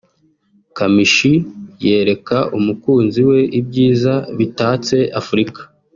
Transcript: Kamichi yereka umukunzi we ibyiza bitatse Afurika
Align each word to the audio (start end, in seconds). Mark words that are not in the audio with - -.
Kamichi 0.77 1.33
yereka 1.85 2.37
umukunzi 2.57 3.21
we 3.29 3.39
ibyiza 3.59 4.13
bitatse 4.37 4.97
Afurika 5.19 5.61